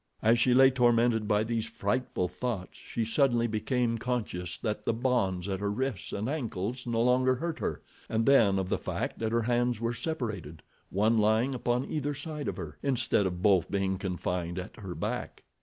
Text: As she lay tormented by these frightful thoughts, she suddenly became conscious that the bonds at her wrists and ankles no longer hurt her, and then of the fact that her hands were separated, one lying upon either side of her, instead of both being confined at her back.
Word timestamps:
As 0.23 0.39
she 0.39 0.55
lay 0.55 0.71
tormented 0.71 1.27
by 1.27 1.43
these 1.43 1.67
frightful 1.69 2.27
thoughts, 2.27 2.75
she 2.75 3.05
suddenly 3.05 3.45
became 3.45 3.99
conscious 3.99 4.57
that 4.57 4.83
the 4.83 4.95
bonds 4.95 5.47
at 5.47 5.59
her 5.59 5.69
wrists 5.69 6.11
and 6.11 6.27
ankles 6.27 6.87
no 6.87 6.99
longer 7.03 7.35
hurt 7.35 7.59
her, 7.59 7.83
and 8.09 8.25
then 8.25 8.57
of 8.57 8.67
the 8.67 8.79
fact 8.79 9.19
that 9.19 9.31
her 9.31 9.43
hands 9.43 9.79
were 9.79 9.93
separated, 9.93 10.63
one 10.89 11.19
lying 11.19 11.53
upon 11.53 11.85
either 11.85 12.15
side 12.15 12.47
of 12.47 12.57
her, 12.57 12.79
instead 12.81 13.27
of 13.27 13.43
both 13.43 13.69
being 13.69 13.99
confined 13.99 14.57
at 14.57 14.75
her 14.77 14.95
back. 14.95 15.43